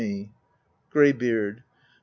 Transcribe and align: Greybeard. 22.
Greybeard. 0.89 1.57
22. 1.57 1.63